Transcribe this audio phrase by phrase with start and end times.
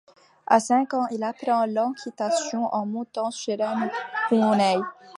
[0.47, 3.87] À cinq ans, il apprend l'équitation en montant sur un
[4.29, 4.77] poney.